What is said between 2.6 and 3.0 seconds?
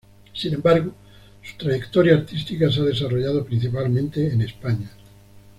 se ha